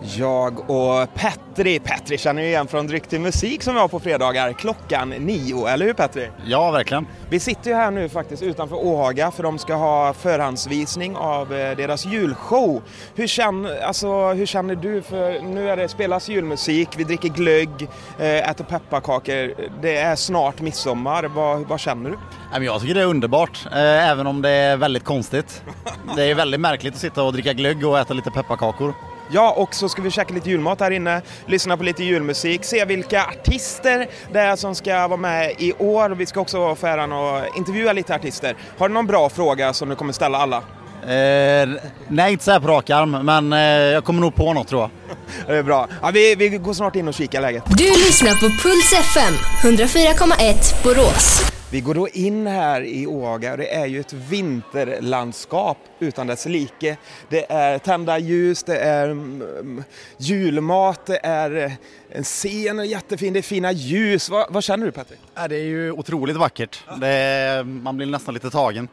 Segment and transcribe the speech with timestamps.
[0.00, 4.00] Jag och Petri, Petri känner ju igen från Dryck till musik som vi har på
[4.00, 6.30] fredagar klockan nio, eller hur Petri?
[6.46, 7.06] Ja, verkligen.
[7.30, 11.76] Vi sitter ju här nu faktiskt utanför Åhaga för de ska ha förhandsvisning av eh,
[11.76, 12.82] deras julshow.
[13.14, 15.02] Hur känner, alltså, hur känner du?
[15.02, 17.88] För nu är det spelas julmusik, vi dricker glögg,
[18.18, 19.54] eh, äter pepparkakor.
[19.82, 21.24] Det är snart midsommar.
[21.24, 22.64] Vad, vad känner du?
[22.64, 25.62] Jag tycker det är underbart, eh, även om det är väldigt konstigt.
[26.16, 28.94] Det är väldigt märkligt att sitta och dricka glögg och äta lite pepparkakor.
[29.30, 32.84] Ja, och så ska vi käka lite julmat här inne, lyssna på lite julmusik, se
[32.84, 36.10] vilka artister det är som ska vara med i år.
[36.10, 38.56] Vi ska också få äran att intervjua lite artister.
[38.78, 40.62] Har du någon bra fråga som du kommer ställa alla?
[41.02, 41.68] Eh,
[42.08, 44.80] nej, inte så här på rak arm, men eh, jag kommer nog på något tror
[44.80, 44.90] jag.
[45.46, 45.88] Det är bra.
[46.02, 47.62] Ja, vi, vi går snart in och kikar läget.
[47.66, 51.57] Du lyssnar på Puls FM, 104,1 Borås.
[51.70, 56.46] Vi går då in här i Åga och det är ju ett vinterlandskap utan dess
[56.46, 56.96] like.
[57.28, 59.84] Det är tända ljus, det är mm,
[60.18, 61.72] julmat, det är
[62.10, 64.28] en scen, jättefin, det är fina ljus.
[64.28, 65.18] Vad, vad känner du Patrik?
[65.34, 66.84] Ja, det är ju otroligt vackert.
[67.00, 68.88] Det, man blir nästan lite tagen.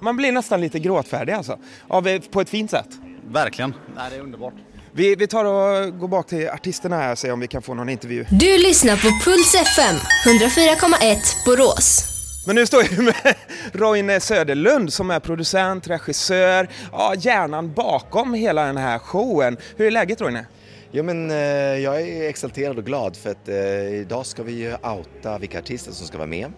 [0.00, 2.88] Man blir nästan lite gråtfärdig alltså, av, på ett fint sätt.
[3.28, 3.74] Verkligen.
[4.10, 4.54] Det är underbart.
[4.92, 7.74] Vi, vi tar och går bak till artisterna här och ser om vi kan få
[7.74, 8.26] någon intervju.
[8.30, 11.16] Du lyssnar på Puls FM, 104,1
[11.46, 12.13] Borås.
[12.46, 13.34] Men nu står jag med
[13.72, 19.56] Roine Söderlund som är producent, regissör, ja, hjärnan bakom hela den här showen.
[19.76, 20.46] Hur är läget Roine?
[20.90, 24.74] Jo men eh, jag är exalterad och glad för att eh, idag ska vi ju
[24.74, 26.52] outa vilka artister som ska vara med.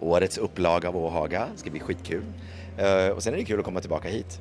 [0.00, 2.24] Årets upplaga av Åhaga, det ska bli skitkul.
[2.78, 4.40] Eh, och sen är det kul att komma tillbaka hit.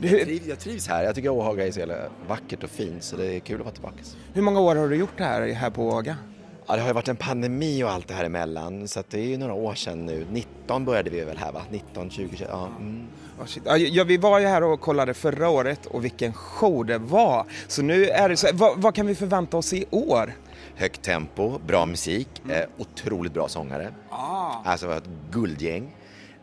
[0.00, 1.96] Jag trivs, jag trivs här, jag tycker Åhaga är så jävla
[2.28, 3.96] vackert och fint så det är kul att vara tillbaka.
[4.34, 6.16] Hur många år har du gjort det här, här på Åga?
[6.66, 9.26] Ja, det har ju varit en pandemi och allt det här emellan så det är
[9.26, 10.26] ju några år sedan nu.
[10.30, 11.62] 19 började vi väl här va?
[11.70, 12.66] 19, 20, 20 ja.
[12.66, 13.06] Mm.
[13.40, 13.78] Oh.
[13.78, 17.46] Ja, vi var ju här och kollade förra året och vilken show det var.
[17.68, 20.32] Så nu är det så vad, vad kan vi förvänta oss i år?
[20.76, 23.92] Högt tempo, bra musik, eh, otroligt bra sångare.
[24.10, 24.54] Ah.
[24.64, 25.94] Alltså ett guldgäng.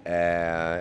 [0.03, 0.13] Eh,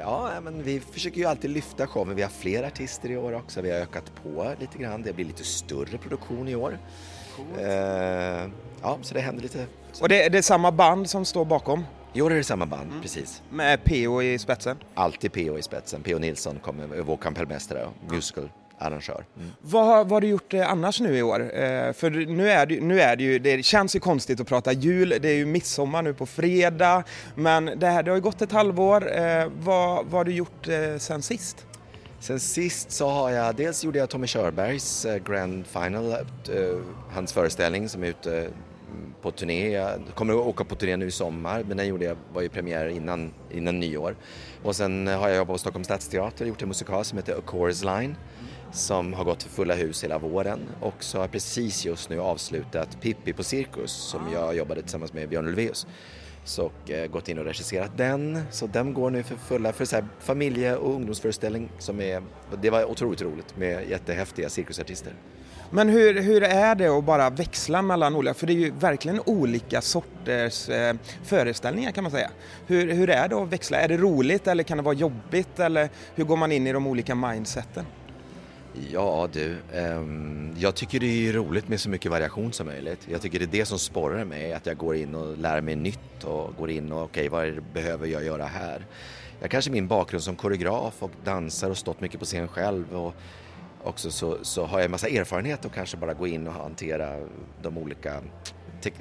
[0.00, 2.16] ja, men vi försöker ju alltid lyfta showen.
[2.16, 3.60] Vi har fler artister i år också.
[3.60, 5.02] Vi har ökat på lite grann.
[5.02, 6.78] Det blir lite större produktion i år.
[7.58, 8.48] Eh,
[8.82, 9.66] ja, så det händer lite.
[10.00, 11.84] Och det, det är samma band som står bakom?
[12.12, 13.42] I år är det samma band, precis.
[13.50, 14.22] Med P.O.
[14.22, 14.76] i spetsen?
[14.94, 15.58] Alltid P.O.
[15.58, 16.02] i spetsen.
[16.02, 16.18] P.O.
[16.18, 19.24] Nilsson kommer, vår kapellmästare och musicalarrangör.
[19.36, 19.50] Mm.
[19.60, 21.40] Vad, har- vad har du gjort eh, annars nu i år?
[21.40, 24.72] Eh, för nu är, det, nu är det ju, det känns ju konstigt att prata
[24.72, 28.42] jul, det är ju midsommar nu på fredag, men det, här, det har ju gått
[28.42, 29.18] ett halvår.
[29.18, 31.66] Eh, vad, vad har du gjort eh, sen sist?
[32.20, 36.18] Sen sist så har jag, dels gjorde jag Tommy Körbergs eh, Grand Final, eh,
[37.10, 39.70] hans föreställning som är ute mm, på turné.
[39.70, 42.48] Jag kommer att åka på turné nu i sommar men den gjorde jag, var ju
[42.48, 44.16] premiär innan, innan nyår.
[44.62, 47.42] Och sen har jag jobbat på Stockholms stadsteater och gjort en musikal som heter A
[47.44, 48.16] Chorus Line
[48.72, 52.20] som har gått för fulla hus hela våren och så har jag precis just nu
[52.20, 55.86] avslutat Pippi på Cirkus som jag jobbade tillsammans med Björn Ulvaeus
[56.48, 58.42] så, och eh, gått in och regisserat den.
[58.50, 62.22] Så den går nu för fulla för så här familje och ungdomsföreställning som är,
[62.62, 65.12] det var otroligt roligt med jättehäftiga cirkusartister.
[65.70, 69.20] Men hur, hur är det att bara växla mellan olika, för det är ju verkligen
[69.26, 72.30] olika sorters eh, föreställningar kan man säga.
[72.66, 73.80] Hur, hur är det att växla?
[73.80, 76.86] Är det roligt eller kan det vara jobbigt eller hur går man in i de
[76.86, 77.84] olika mindseten?
[78.92, 83.08] Ja du, ehm, jag tycker det är roligt med så mycket variation som möjligt.
[83.10, 85.76] Jag tycker det är det som sporrar mig, att jag går in och lär mig
[85.76, 88.86] nytt och går in och okej, vad är det- behöver jag göra här?
[89.40, 93.14] Jag kanske min bakgrund som koreograf och dansare och stått mycket på scen själv och
[93.82, 97.16] också så, så har jag en massa erfarenhet och kanske bara gå in och hantera
[97.62, 98.20] de olika,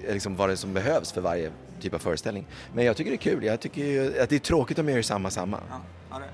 [0.10, 1.52] liksom vad det är som behövs för varje
[1.82, 2.48] typ av föreställning.
[2.74, 5.02] Men jag tycker det är kul, jag tycker att det är tråkigt om jag gör
[5.02, 5.60] samma samma.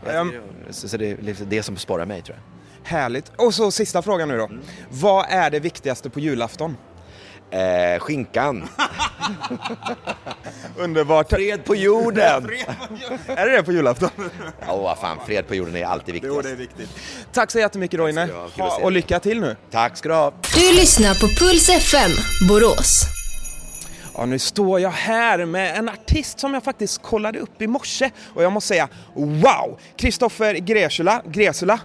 [0.05, 0.31] Jag Ehm,
[0.69, 2.43] Så, så det är det som sporrar mig tror jag.
[2.83, 3.31] Härligt.
[3.37, 4.49] Och så sista frågan nu då.
[4.89, 6.77] Vad är det viktigaste på julafton?
[7.51, 8.63] Eh, skinkan.
[10.77, 11.29] Underbart.
[11.33, 12.49] Fred på jorden!
[13.27, 14.09] är det det på julafton?
[14.67, 16.45] Ja, vad fan, fred på jorden är alltid viktigast.
[16.45, 16.89] är viktigt.
[17.31, 18.29] Tack så jättemycket Roine.
[18.57, 18.79] Ha.
[18.81, 19.55] Och lycka till nu.
[19.71, 20.33] Tack ska du ha.
[20.55, 22.11] Du lyssnar på Puls FM,
[22.49, 23.03] Borås.
[24.15, 28.11] Ja, nu står jag här med en artist som jag faktiskt kollade upp i morse
[28.35, 29.79] och jag måste säga wow!
[29.97, 31.79] Kristoffer Gresula, Gresula,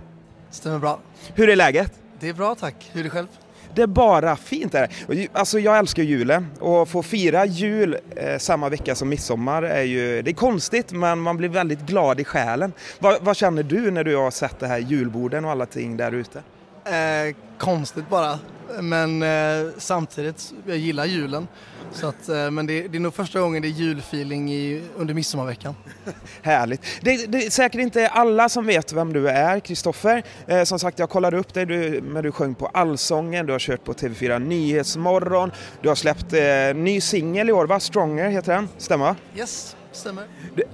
[0.50, 0.98] Stämmer bra.
[1.34, 1.92] hur är läget?
[2.20, 2.90] Det är bra tack.
[2.92, 3.26] Hur är det själv?
[3.74, 4.88] Det är bara fint där.
[5.32, 10.22] Alltså jag älskar julen och få fira jul eh, samma vecka som midsommar är ju,
[10.22, 12.72] det är konstigt men man blir väldigt glad i själen.
[12.98, 16.12] Vad, vad känner du när du har sett det här julborden och alla ting där
[16.12, 16.42] ute?
[16.84, 18.38] Eh, konstigt bara.
[18.80, 21.48] Men eh, samtidigt, jag gillar julen.
[21.92, 25.14] Så att, eh, men det, det är nog första gången det är julfeeling i, under
[25.14, 25.74] midsommarveckan.
[26.42, 26.82] Härligt.
[27.00, 30.22] Det, det är säkert inte alla som vet vem du är, Kristoffer.
[30.46, 33.58] Eh, som sagt, jag kollade upp dig du, när du sjöng på Allsången, du har
[33.58, 35.50] kört på TV4 Nyhetsmorgon,
[35.82, 37.80] du har släppt eh, ny singel i år, va?
[37.80, 39.14] Stronger heter den, stämmer?
[39.36, 40.24] Yes, stämmer.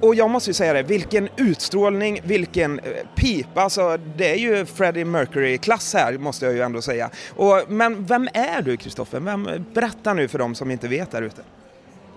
[0.00, 2.84] Och jag måste ju säga det, vilken utstrålning, vilken eh,
[3.16, 7.10] pipa, alltså det är ju Freddie Mercury-klass här måste jag ju ändå säga.
[7.36, 9.20] Och, men vem är du Kristoffer?
[9.20, 11.42] Vem- Berätta nu för dem som inte vet där ute.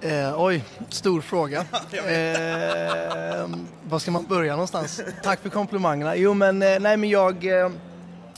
[0.01, 1.65] Eh, oj, stor fråga.
[1.94, 3.47] Eh,
[3.89, 5.01] var ska man börja någonstans?
[5.23, 6.15] Tack för komplimangerna.
[6.15, 7.69] Jo men, eh, nej men jag, eh,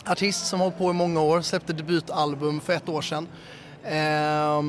[0.05, 3.27] artist som har hållit på i många år, släppte debutalbum för ett år sedan.
[3.83, 4.61] Eh,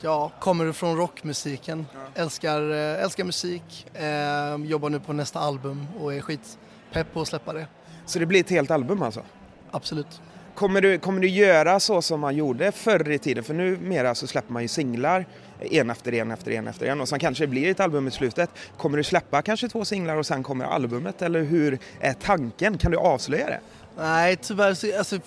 [0.00, 6.14] ja, kommer från rockmusiken, älskar, eh, älskar musik, eh, jobbar nu på nästa album och
[6.14, 7.66] är skitpepp på att släppa det.
[8.06, 9.22] Så det blir ett helt album alltså?
[9.70, 10.20] Absolut.
[10.54, 13.44] Kommer du, kommer du göra så som man gjorde förr i tiden?
[13.44, 15.26] För numera så släpper man ju singlar
[15.60, 18.10] en efter en efter en efter en och sen kanske det blir ett album i
[18.10, 18.50] slutet.
[18.76, 22.78] Kommer du släppa kanske två singlar och sen kommer albumet eller hur är tanken?
[22.78, 23.60] Kan du avslöja det?
[23.96, 25.18] Nej, tyvärr så, alltså,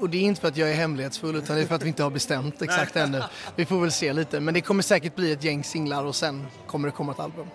[0.00, 1.88] och det är inte för att jag är hemlighetsfull utan det är för att vi
[1.88, 3.22] inte har bestämt exakt ännu.
[3.56, 6.46] Vi får väl se lite, men det kommer säkert bli ett gäng singlar och sen
[6.66, 7.46] kommer det komma ett album.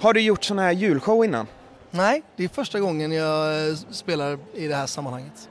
[0.00, 1.46] Har du gjort sån här julshow innan?
[1.90, 5.48] Nej, det är första gången jag eh, spelar i det här sammanhanget.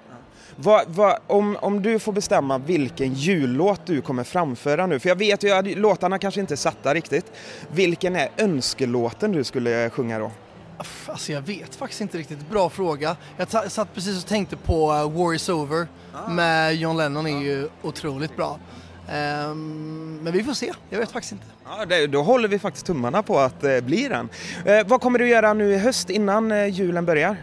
[0.56, 5.16] Vad, vad, om, om du får bestämma vilken jullåt du kommer framföra nu, för jag
[5.16, 7.32] vet ju att låtarna kanske inte är satta riktigt.
[7.72, 10.32] Vilken är önskelåten du skulle sjunga då?
[11.08, 12.50] Alltså jag vet faktiskt inte riktigt.
[12.50, 13.16] Bra fråga.
[13.38, 15.88] Jag satt precis och tänkte på uh, War is over
[16.30, 18.60] med John Lennon är ju otroligt bra.
[19.12, 20.72] Ehm, men vi får se.
[20.90, 21.46] Jag vet faktiskt inte.
[21.66, 24.30] Ja, det, då håller vi faktiskt tummarna på att det blir den.
[24.66, 27.38] Eh, vad kommer du göra nu i höst innan eh, julen börjar?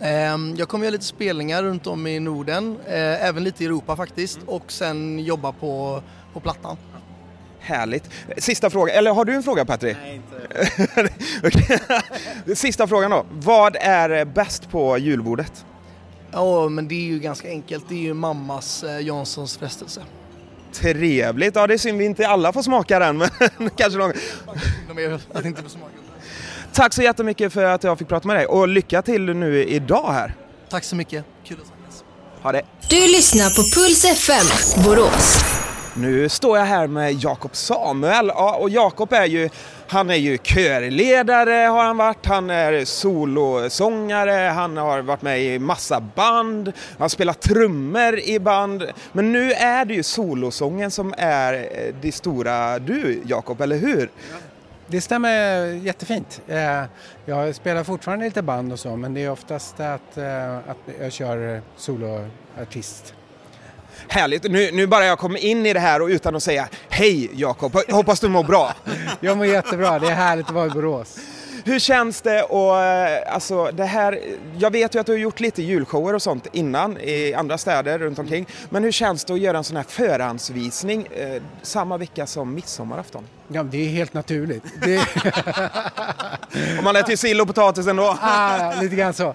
[0.00, 3.96] Ehm, Jag kommer göra lite spelningar runt om i Norden, eh, även lite i Europa
[3.96, 6.76] faktiskt och sen jobba på, på plattan.
[7.66, 8.10] Härligt.
[8.36, 9.96] Sista fråga, eller har du en fråga Patrik?
[10.02, 10.20] Nej,
[12.44, 12.56] inte.
[12.56, 13.26] Sista frågan då.
[13.30, 15.64] Vad är bäst på julbordet?
[16.32, 17.84] Ja, men det är ju ganska enkelt.
[17.88, 20.02] Det är ju mammas eh, Janssons frestelse.
[20.72, 21.56] Trevligt.
[21.56, 23.30] Ja, det är synd vi inte alla får smaka den, men
[23.76, 24.12] kanske någon.
[25.32, 25.92] Att inte smaka.
[26.72, 30.12] Tack så jättemycket för att jag fick prata med dig och lycka till nu idag
[30.12, 30.34] här.
[30.68, 31.24] Tack så mycket.
[31.44, 32.04] Kul att snackas.
[32.42, 32.62] Ha det.
[32.90, 35.55] Du lyssnar på Puls FM, Borås.
[35.98, 39.48] Nu står jag här med Jakob Samuel ja, och Jakob är ju
[39.88, 45.58] han är ju körledare har han varit, han är solosångare, han har varit med i
[45.58, 48.84] massa band, han spelar trummor i band.
[49.12, 54.10] Men nu är det ju solosången som är eh, det stora du Jakob, eller hur?
[54.86, 56.42] Det stämmer jättefint.
[56.48, 56.82] Eh,
[57.24, 61.12] jag spelar fortfarande lite band och så men det är oftast att, eh, att jag
[61.12, 63.15] kör soloartist.
[64.08, 67.30] Härligt, nu, nu bara jag kommer in i det här och utan att säga hej
[67.34, 68.74] Jakob, hoppas du mår bra.
[69.20, 71.18] Jag mår jättebra, det är härligt att vara i Borås.
[71.66, 74.20] Hur känns det och eh, alltså det här,
[74.58, 77.98] jag vet ju att du har gjort lite julshower och sånt innan i andra städer
[77.98, 78.46] runt omkring.
[78.70, 83.24] Men hur känns det att göra en sån här förhandsvisning eh, samma vecka som midsommarafton?
[83.48, 84.64] Ja, det är helt naturligt.
[84.82, 84.98] Det,
[86.78, 88.16] Om man äter sill och potatis ändå.
[88.20, 89.34] ah, lite grann så.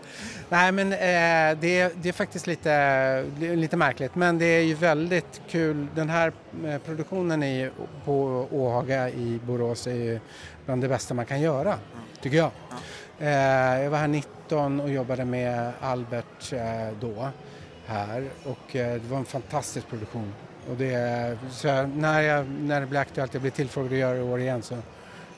[0.49, 5.41] Nej men eh, det, det är faktiskt lite, lite märkligt men det är ju väldigt
[5.49, 5.87] kul.
[5.95, 6.31] Den här
[6.65, 7.69] eh, produktionen i,
[8.05, 10.19] på Åhaga i Borås är ju
[10.65, 11.79] bland det bästa man kan göra,
[12.21, 12.51] tycker jag.
[13.19, 16.59] Eh, jag var här 19 och jobbade med Albert eh,
[16.99, 17.29] då
[17.85, 20.33] här och eh, det var en fantastisk produktion.
[20.69, 20.87] Och det,
[21.63, 24.39] jag, när, jag, när det blev aktuellt, jag blev tillfrågad att göra det i år
[24.39, 24.75] igen så,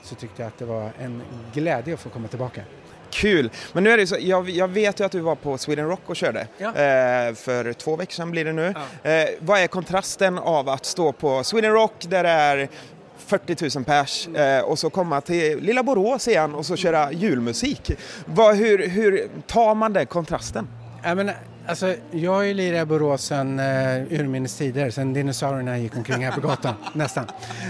[0.03, 1.21] så tyckte jag att det var en
[1.53, 2.61] glädje att få komma tillbaka.
[3.09, 3.49] Kul!
[3.73, 6.01] Men nu är det så, jag, jag vet ju att du var på Sweden Rock
[6.05, 6.47] och körde.
[6.57, 6.67] Ja.
[6.67, 8.73] Eh, för två veckor sedan blir det nu.
[9.03, 12.69] Eh, vad är kontrasten av att stå på Sweden Rock där det är
[13.17, 17.91] 40 000 pers eh, och så komma till lilla Borås igen och så köra julmusik.
[18.25, 20.67] Vad, hur, hur tar man den kontrasten?
[21.03, 21.31] Ja, men,
[21.67, 26.25] alltså, jag har ju lirat i Borås sedan uh, urminnes tider, sedan dinosaurierna gick omkring
[26.25, 27.25] här på gatan, nästan.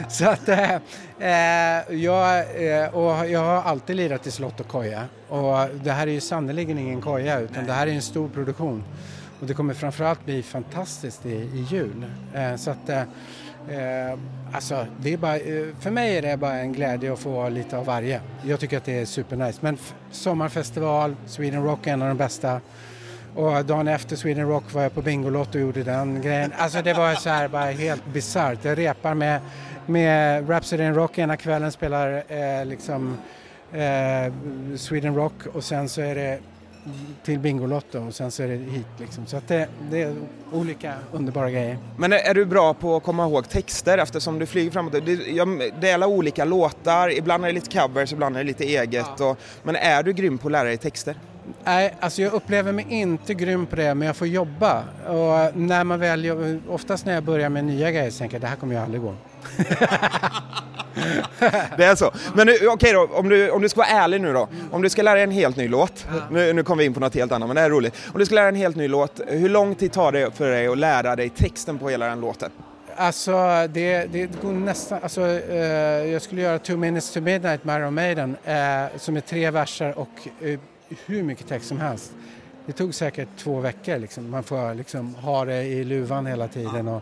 [0.09, 5.05] Så att, eh, eh, jag, eh, och jag har alltid lirat i slott och koja.
[5.29, 8.83] Och det här är ju sannerligen ingen koja, utan det här är en stor produktion.
[9.39, 12.05] Och det kommer framförallt bli fantastiskt i, i jul.
[12.33, 12.89] Eh, så att,
[13.69, 14.19] eh,
[14.51, 17.77] alltså, det är bara, eh, för mig är det bara en glädje att få lite
[17.77, 18.21] av varje.
[18.43, 19.59] Jag tycker att det är supernice.
[19.61, 19.77] Men
[20.11, 22.61] sommarfestival, Sweden Rock är en av de bästa.
[23.35, 26.53] Och dagen efter Sweden Rock var jag på Bingolotto och gjorde den grejen.
[26.57, 28.65] Alltså det var så här bara helt bisarrt.
[28.65, 29.41] Jag repar med,
[29.85, 33.17] med Rhapsody in Rock ena kvällen, spelar eh, liksom
[33.73, 34.33] eh,
[34.77, 36.39] Sweden Rock och sen så är det
[37.23, 39.25] till Bingolotto och sen så är det hit liksom.
[39.25, 40.15] Så att det, det är
[40.51, 41.77] olika underbara grejer.
[41.97, 44.93] Men är, är du bra på att komma ihåg texter eftersom du flyger framåt?
[45.05, 48.47] Det, jag, det är alla olika låtar, ibland är det lite covers, ibland är det
[48.47, 49.19] lite eget.
[49.19, 51.15] Och, men är du grym på att lära dig texter?
[51.63, 54.83] Nej, alltså jag upplever mig inte grym på det, men jag får jobba.
[55.07, 58.47] Och när man väl, oftast när jag börjar med nya grejer så tänker jag det
[58.47, 59.15] här kommer ju aldrig gå.
[61.77, 62.11] Det är så.
[62.35, 64.47] Men okej då, om du, om du ska vara ärlig nu då.
[64.71, 66.07] Om du ska lära dig en helt ny låt.
[66.31, 67.95] Nu, nu kommer vi in på något helt annat, men det här är roligt.
[68.13, 70.49] Om du ska lära dig en helt ny låt, hur lång tid tar det för
[70.51, 72.51] dig att lära dig texten på hela den låten?
[72.95, 73.31] Alltså
[73.69, 75.57] det, det går nästan, alltså eh,
[76.11, 79.99] jag skulle göra Two minutes to midnight med Iron Maiden eh, som är tre verser
[79.99, 80.59] och eh,
[81.05, 82.11] hur mycket text som helst.
[82.65, 84.29] Det tog säkert två veckor liksom.
[84.29, 87.01] Man får liksom ha det i luvan hela tiden och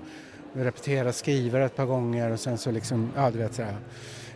[0.54, 3.78] repetera, skriva ett par gånger och sen så liksom, ja du vet sådär.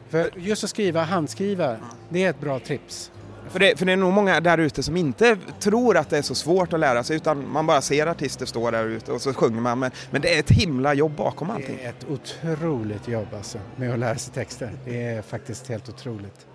[0.09, 1.77] För just att skriva, handskriva,
[2.09, 3.11] det är ett bra tips.
[3.49, 6.21] För det, för det är nog många där ute som inte tror att det är
[6.21, 9.33] så svårt att lära sig utan man bara ser artister stå där ute och så
[9.33, 9.79] sjunger man.
[9.79, 11.77] Men, men det är ett himla jobb bakom allting.
[11.77, 14.71] Det är ett otroligt jobb alltså med att lära sig texter.
[14.85, 16.47] Det är faktiskt helt otroligt.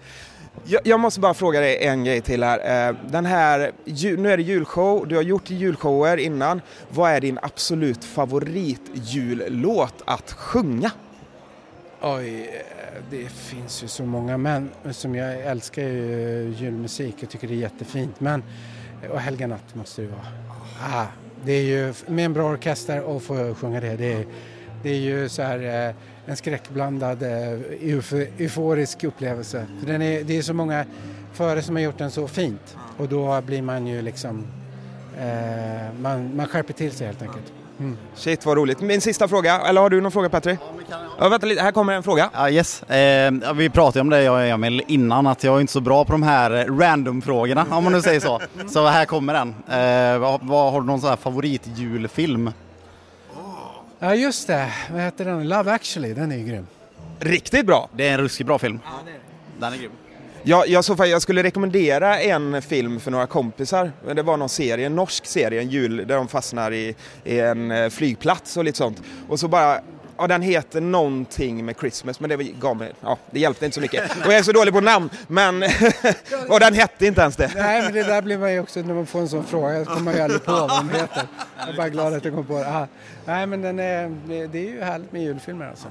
[0.64, 2.88] Jag, jag måste bara fråga dig en grej till här.
[2.88, 6.60] Eh, den här, ju- nu är det julshow, du har gjort julshower innan.
[6.88, 10.90] Vad är din absolut favoritjullåt att sjunga?
[12.02, 17.28] Oj, eh, det finns ju så många men som jag älskar ju eh, julmusik och
[17.30, 18.20] tycker det är jättefint.
[18.20, 18.42] Men,
[19.10, 20.26] och Helga natt måste det vara.
[20.94, 21.06] Ah,
[21.44, 23.96] det är ju med en bra orkester och få sjunga det.
[23.96, 24.26] Det är,
[24.82, 25.94] det är ju så här eh,
[26.26, 27.28] en skräckblandad eh,
[27.80, 29.66] eufo- euforisk upplevelse.
[29.80, 30.84] För den är, det är så många
[31.32, 34.44] före som har gjort den så fint och då blir man ju liksom
[35.20, 37.52] eh, man, man skärper till sig helt enkelt.
[37.78, 37.96] Mm.
[38.14, 38.80] Shit vad roligt.
[38.80, 40.58] Min sista fråga, eller har du någon fråga Petri?
[41.18, 42.30] Ja, vänta lite, här kommer en fråga.
[42.34, 42.82] Ja, yes.
[42.82, 42.98] Eh,
[43.42, 45.80] ja, vi pratade ju om det jag och Emil innan att jag är inte så
[45.80, 48.40] bra på de här eh, random-frågorna om man nu säger så.
[48.68, 49.48] Så här kommer den.
[49.48, 52.50] Eh, vad, vad, har du någon sån här favoritjulfilm?
[54.02, 55.48] Ja just det, vad heter den?
[55.48, 56.66] Love actually, den är ju grym.
[57.18, 57.88] Riktigt bra!
[57.96, 58.80] Det är en ruskigt bra film.
[59.58, 59.90] Den är grym.
[60.42, 63.92] Jag, jag, så, jag skulle rekommendera en film för några kompisar.
[64.14, 67.70] Det var någon serie, en norsk serie, en jul, där de fastnar i, i en
[67.70, 69.02] eh, flygplats och lite sånt.
[69.28, 69.80] Och så bara,
[70.20, 73.80] ja den heter någonting med Christmas, men det gav mig, ja det hjälpte inte så
[73.80, 74.10] mycket.
[74.10, 75.62] Och jag är så dålig på namn, men,
[76.48, 77.50] och den hette inte ens det.
[77.54, 79.90] Nej men det där blir man ju också, när man får en sån fråga så
[79.90, 81.26] kommer man ju aldrig på vad den heter.
[81.58, 82.68] Jag är bara glad att jag kom på det.
[82.68, 82.86] Aha.
[83.24, 85.88] Nej men den är, det, är ju härligt med julfilmer alltså.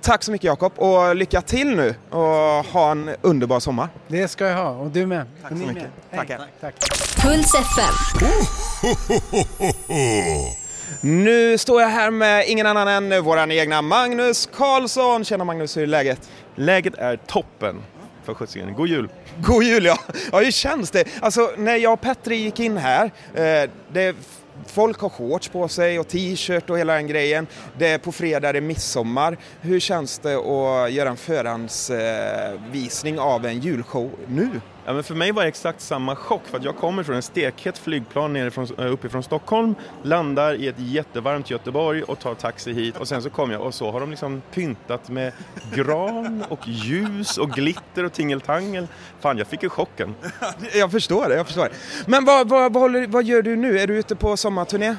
[0.00, 2.20] Tack så mycket Jakob och lycka till nu och
[2.64, 3.88] ha en underbar sommar.
[4.08, 5.26] Det ska jag ha och du med.
[5.42, 5.74] Tack så mycket.
[5.74, 5.90] med.
[6.10, 6.18] Hej.
[6.18, 6.46] Tackar.
[6.60, 6.74] Tack.
[7.22, 7.94] Puls FM.
[11.00, 15.24] Nu står jag här med ingen annan än våran egna Magnus Karlsson.
[15.24, 16.30] Tjena Magnus, hur är läget?
[16.54, 17.82] Läget är toppen
[18.24, 18.74] för sjuttsingen.
[18.74, 19.08] God jul!
[19.42, 19.98] God jul ja!
[20.32, 21.04] Ja, hur känns det?
[21.20, 23.04] Alltså när jag och Petri gick in här,
[23.34, 24.16] eh, det,
[24.66, 27.46] folk har shorts på sig och t-shirt och hela den grejen.
[27.78, 29.38] Det är på fredag, det är midsommar.
[29.60, 34.50] Hur känns det att göra en förhandsvisning av en julshow nu?
[34.88, 37.22] Ja, men för mig var det exakt samma chock för att jag kommer från en
[37.22, 42.96] stekhet flygplan nerifrån, äh, uppifrån Stockholm, landar i ett jättevarmt Göteborg och tar taxi hit
[42.96, 45.32] och sen så kommer jag och så har de liksom pyntat med
[45.74, 48.86] gran och ljus och glitter och tingeltangel.
[49.20, 50.14] Fan, jag fick ju chocken.
[50.74, 51.70] Jag förstår det, jag förstår det.
[52.06, 53.78] Men vad, vad, vad, håller, vad gör du nu?
[53.78, 54.96] Är du ute på sommarturné?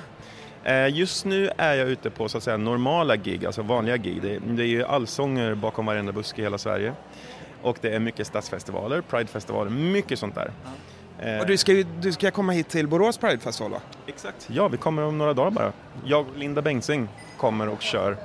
[0.63, 4.21] Eh, Just nu är jag ute på så att säga normala gig, alltså vanliga gig.
[4.21, 6.93] Det, det är ju allsånger bakom varenda buske i hela Sverige.
[7.61, 10.51] Och det är mycket stadsfestivaler, pridefestivaler, mycket sånt där.
[11.19, 13.79] Eh, Och du ska ju du ska komma hit till Borås Pride Festival va?
[14.07, 14.47] Exakt.
[14.51, 15.71] Ja, vi kommer om några dagar bara.
[16.05, 18.17] Jag och Linda Bengtzing kommer och kör.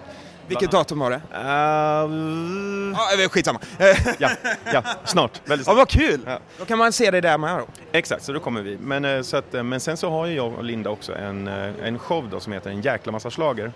[0.49, 1.17] Vilket datum var det?
[1.17, 3.61] Uh, Ja, eh, skitsamma.
[4.19, 4.31] ja,
[4.73, 5.41] ja, snart.
[5.45, 5.76] Väldigt snart.
[5.76, 6.21] vad kul!
[6.26, 6.38] Ja.
[6.59, 7.67] Då kan man se dig där med då.
[7.93, 8.79] Exakt, så då kommer vi.
[8.79, 11.99] Men, eh, så att, men sen så har ju jag och Linda också en, en
[11.99, 13.73] show då som heter En jäkla massa schlager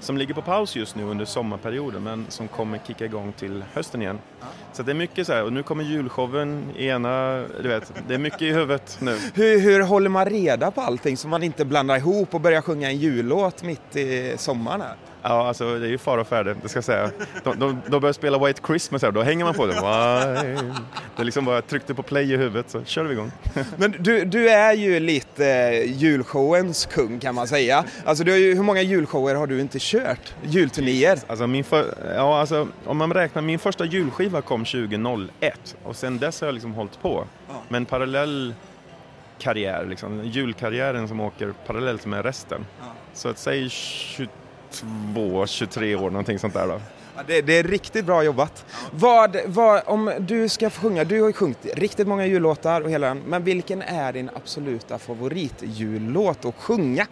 [0.00, 4.02] Som ligger på paus just nu under sommarperioden men som kommer kicka igång till hösten
[4.02, 4.18] igen.
[4.72, 8.14] Så det är mycket så här, och nu kommer julshowen i ena, du vet, det
[8.14, 9.18] är mycket i huvudet nu.
[9.34, 12.88] Hur, hur håller man reda på allting så man inte blandar ihop och börjar sjunga
[12.88, 14.96] en jullåt mitt i sommaren här?
[15.22, 17.10] Ja, alltså det är ju fara och färde, det ska jag säga.
[17.44, 19.72] De, de, de börjar spela White Christmas här, då hänger man på det.
[19.72, 20.54] Why?
[21.16, 23.32] Det är liksom bara, tryckte på play i huvudet så kör vi igång.
[23.76, 27.84] Men du, du är ju lite eh, julshowens kung kan man säga.
[28.04, 30.34] Alltså du har ju, hur många julshower har du inte kört?
[30.42, 31.18] Julturnéer?
[31.26, 36.18] Alltså min för, ja, alltså, om man räknar, min första julskiva kom 2001 och sen
[36.18, 37.24] dess har jag liksom hållit på.
[37.68, 38.54] med en parallell
[39.38, 42.66] karriär, liksom, julkarriären som åker parallellt med resten.
[43.14, 43.70] Så att säg
[44.70, 46.80] 22, 23 år, någonting sånt där då.
[47.16, 48.64] Ja, det, det är riktigt bra jobbat.
[48.90, 52.90] Vad, vad, om du ska få sjunga, du har ju sjungit riktigt många jullåtar och
[52.90, 57.06] hela den, men vilken är din absoluta favoritjullåt att sjunga?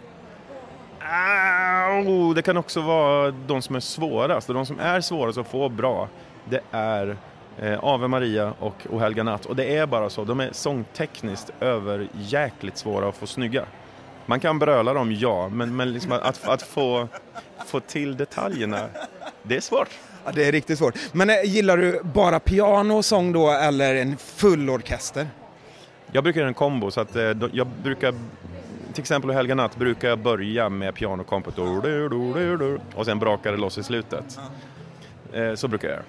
[2.07, 5.47] Oh, det kan också vara de som är svårast och de som är svårast att
[5.47, 6.09] få bra
[6.49, 7.17] det är
[7.57, 11.51] eh, Ave Maria och O helga natt och det är bara så, de är sångtekniskt
[11.59, 13.65] över jäkligt svåra att få snygga.
[14.29, 17.07] Man kan bröla dem, ja, men, men liksom att, att få,
[17.65, 18.79] få till detaljerna,
[19.43, 19.89] det är svårt.
[20.25, 20.95] Ja, det är riktigt svårt.
[21.11, 25.27] Men eh, gillar du bara piano och sång då eller en full orkester?
[26.11, 28.13] Jag brukar göra en kombo så att eh, jag brukar
[28.93, 31.53] till exempel Helga natt brukar jag börja med pianokompet
[32.95, 34.39] och sen brakar det loss i slutet.
[35.33, 36.05] Eh, Så brukar jag göra.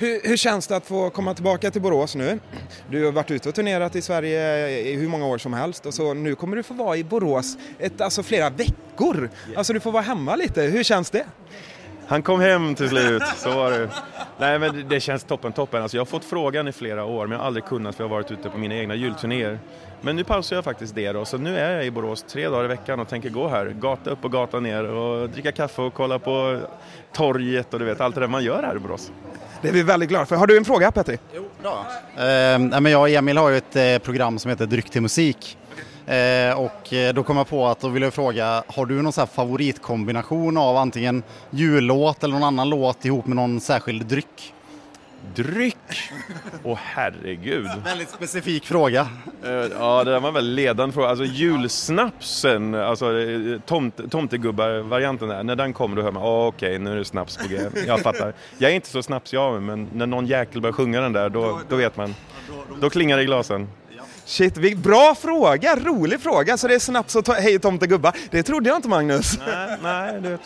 [0.00, 2.38] Hur, hur känns det att få komma tillbaka till Borås nu?
[2.90, 5.94] Du har varit ute och turnerat i Sverige i hur många år som helst och
[5.94, 9.30] så nu kommer du få vara i Borås ett, alltså flera veckor.
[9.56, 10.62] Alltså du får vara hemma lite.
[10.62, 11.24] Hur känns det?
[12.06, 13.88] Han kom hem till slut, så var det.
[14.38, 15.82] Nej men det- känns toppen, toppen.
[15.82, 18.08] Alltså jag har fått frågan i flera år men jag har aldrig kunnat för jag
[18.08, 19.58] har varit ute på mina egna julturnéer.
[20.00, 22.64] Men nu pausar jag faktiskt det då, så nu är jag i Borås tre dagar
[22.64, 25.94] i veckan och tänker gå här, gata upp och gata ner och dricka kaffe och
[25.94, 26.60] kolla på
[27.12, 29.10] torget och du vet allt det där man gör här i Borås.
[29.62, 30.36] Det är vi väldigt glada för.
[30.36, 31.18] Har du en fråga Petri?
[32.16, 35.58] Eh, men jag och Emil har ju ett eh, program som heter Dryck till musik.
[36.06, 39.12] Eh, och eh, då kom jag på att då vill jag fråga, har du någon
[39.12, 44.54] så här favoritkombination av antingen jullåt eller någon annan låt ihop med någon särskild dryck?
[45.34, 45.76] Dryck!
[46.64, 47.68] Åh herregud.
[47.84, 49.08] Väldigt specifik fråga.
[49.44, 51.08] Eh, Ja, det där var väl ledande fråga.
[51.08, 56.78] Alltså julsnapsen, alltså eh, tomt, tomtegubbar-varianten där, när den kommer då hör man, oh, okej
[56.78, 57.60] nu är det snaps på g.
[57.86, 58.32] Jag fattar.
[58.58, 61.28] Jag är inte så snapsig av mig, men när någon jäkel börjar sjunga den där,
[61.28, 62.14] då, då vet man.
[62.80, 63.68] Då klingar det i glasen.
[64.24, 65.76] Shit, bra fråga!
[65.76, 66.56] Rolig fråga.
[66.56, 68.12] Så det är snaps och to- hej tomtegubbar.
[68.30, 69.38] Det trodde jag inte Magnus.
[69.46, 70.40] Nej, nej, du vet.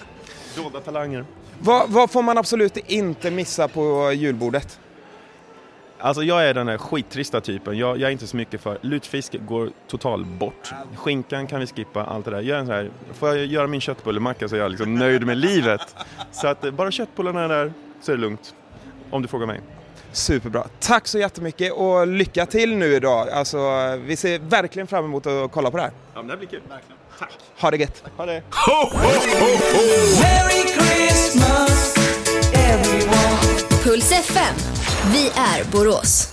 [0.57, 1.25] Dolda talanger.
[1.65, 4.81] Vad, vad får man absolut inte missa på julbordet?
[5.99, 7.79] Alltså jag är den här skittrista typen.
[7.79, 8.79] Jag, jag är inte så mycket för...
[8.81, 10.73] Lutfisk går total bort.
[10.97, 12.41] Skinkan kan vi skippa, allt det där.
[12.41, 15.37] Gör en så här, får jag göra min köttbullemacka så är jag liksom nöjd med
[15.37, 15.97] livet.
[16.33, 18.55] Så att bara köttbullarna är där så är det lugnt.
[19.11, 19.61] Om du frågar mig.
[20.13, 20.67] Superbra.
[20.81, 23.29] Tack så jättemycket och lycka till nu idag.
[23.29, 23.59] Alltså,
[23.97, 25.93] vi ser verkligen fram emot att kolla på det här.
[26.15, 26.61] Ja, men det här blir kul.
[27.19, 27.31] Tack.
[27.61, 28.03] Ha det gött!
[28.17, 28.43] Ha det.
[30.21, 31.95] Merry Christmas
[32.55, 33.39] everyone
[33.83, 34.55] Puls FM.
[35.13, 36.29] Vi är Borås.